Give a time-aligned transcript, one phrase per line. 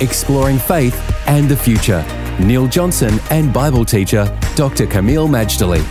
[0.00, 0.94] exploring faith
[1.26, 2.04] and the future.
[2.40, 4.24] Neil Johnson and Bible teacher
[4.56, 4.86] Dr.
[4.86, 5.84] Kameel Majdali.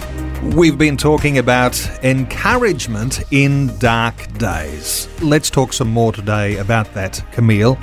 [0.55, 5.09] We've been talking about encouragement in dark days.
[5.21, 7.77] Let's talk some more today about that, Kameel.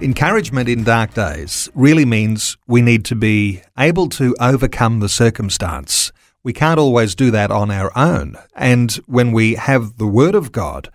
[0.00, 6.10] Encouragement in dark days really means we need to be able to overcome the circumstance.
[6.42, 8.38] We can't always do that on our own.
[8.56, 10.88] And when we have the Word of God,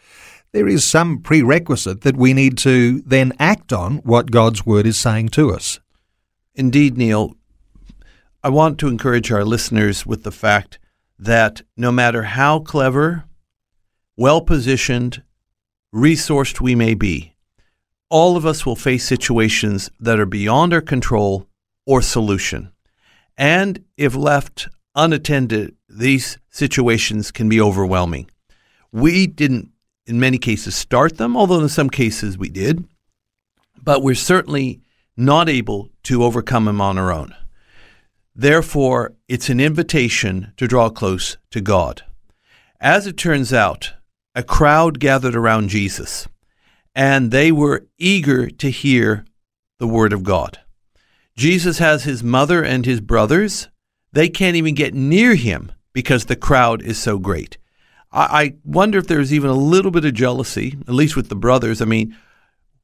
[0.56, 4.98] there is some prerequisite that we need to then act on what God's Word is
[4.98, 5.82] saying to us.
[6.54, 7.36] Indeed, Neil,
[8.42, 10.80] I want to encourage our listeners with the fact
[11.20, 13.26] that no matter how clever,
[14.16, 15.24] well positioned,
[15.94, 17.36] resourced we may be,
[18.10, 21.50] all of us will face situations that are beyond our control
[21.86, 22.72] or solution.
[23.38, 28.30] And if left unattended, these situations can be overwhelming.
[28.94, 29.74] We didn't
[30.08, 32.86] in many cases start them, although in some cases we did.
[33.82, 34.82] But we're certainly
[35.18, 37.36] not able to overcome them on our own.
[38.36, 42.04] Therefore, it's an invitation to draw close to God.
[42.82, 43.94] As it turns out,
[44.36, 46.28] a crowd gathered around Jesus,
[46.94, 49.26] and they were eager to hear
[49.80, 50.60] the word of God.
[51.38, 53.70] Jesus has his mother and his brothers.
[54.12, 57.58] They can't even get near him because the crowd is so great.
[58.16, 61.82] I, wonder if there's even a little bit of jealousy, at least with the brothers.
[61.82, 62.16] I mean,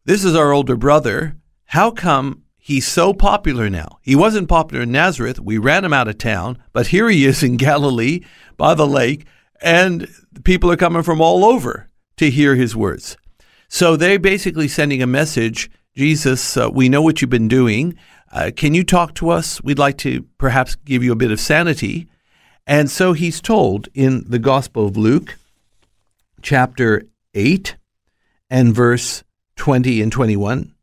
[0.05, 1.37] this is our older brother.
[1.65, 3.99] How come he's so popular now?
[4.01, 5.39] He wasn't popular in Nazareth.
[5.39, 8.21] We ran him out of town, but here he is in Galilee
[8.57, 9.25] by the lake,
[9.61, 10.07] and
[10.43, 13.17] people are coming from all over to hear his words.
[13.69, 17.97] So they're basically sending a message Jesus, uh, we know what you've been doing.
[18.31, 19.61] Uh, can you talk to us?
[19.61, 22.07] We'd like to perhaps give you a bit of sanity.
[22.67, 25.37] And so he's told in the Gospel of Luke,
[26.41, 27.75] chapter 8
[28.49, 29.23] and verse
[29.55, 30.73] 20 and 21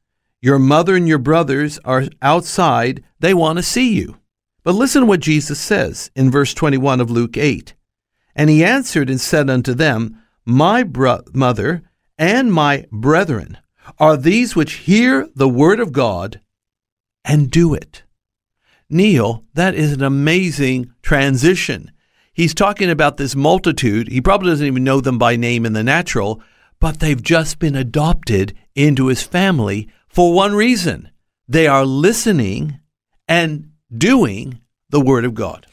[0.40, 4.18] Your mother and your brothers are outside, they want to see you.
[4.62, 7.74] But listen to what Jesus says in verse 21 of Luke 8.
[8.34, 11.82] And he answered and said unto them, My bro- mother
[12.18, 13.58] and my brethren
[13.98, 16.40] are these which hear the word of God
[17.24, 18.02] and do it.
[18.90, 21.90] Neil, that is an amazing transition.
[22.32, 24.08] He's talking about this multitude.
[24.08, 26.40] He probably doesn't even know them by name in the natural,
[26.80, 31.10] but they've just been adopted into his family for one reason
[31.48, 32.78] they are listening
[33.26, 34.60] and doing
[34.90, 35.66] the Word of God.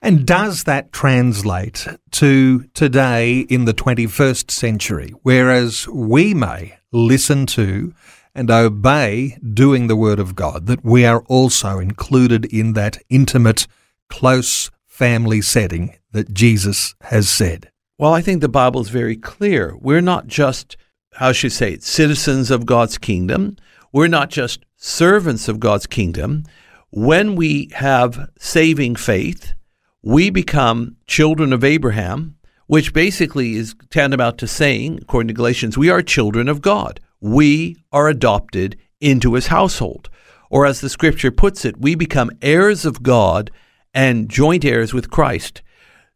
[0.00, 7.92] And does that translate to today in the 21st century, whereas we may listen to
[8.38, 13.66] and obey doing the Word of God, that we are also included in that intimate,
[14.08, 17.72] close family setting that Jesus has said?
[17.98, 19.76] Well, I think the Bible is very clear.
[19.80, 20.76] We're not just,
[21.14, 23.56] how should I say it, citizens of God's kingdom.
[23.92, 26.44] We're not just servants of God's kingdom.
[26.90, 29.52] When we have saving faith,
[30.00, 32.36] we become children of Abraham,
[32.68, 37.76] which basically is tantamount to saying, according to Galatians, we are children of God we
[37.92, 40.08] are adopted into his household.
[40.50, 43.50] Or as the scripture puts it, we become heirs of God
[43.92, 45.62] and joint heirs with Christ.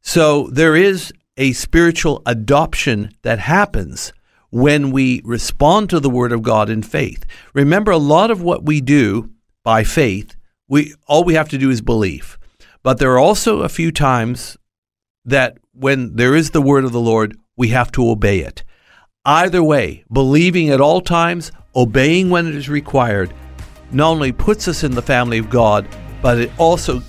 [0.00, 4.12] So there is a spiritual adoption that happens
[4.50, 7.24] when we respond to the word of God in faith.
[7.54, 9.30] Remember a lot of what we do
[9.64, 10.36] by faith,
[10.68, 12.38] we all we have to do is believe.
[12.82, 14.56] But there are also a few times
[15.24, 18.64] that when there is the word of the Lord, we have to obey it.
[19.24, 23.32] Either way, believing at all times, obeying when it is required,
[23.92, 25.86] not only puts us in the family of God,
[26.20, 27.00] but it also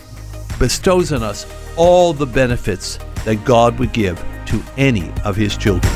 [0.60, 5.92] bestows on us all the benefits that God would give to any of his children.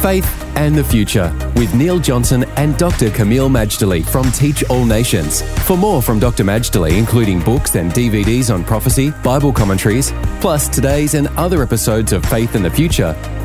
[0.00, 0.26] Faith
[0.56, 3.10] and the Future with Neil Johnson and Dr.
[3.10, 5.42] Kameel Majdali from Teach All Nations.
[5.66, 6.44] For more from Dr.
[6.44, 12.24] Majdali, including books and DVDs on prophecy, Bible commentaries, plus today's and other episodes of
[12.24, 13.14] Faith and the Future,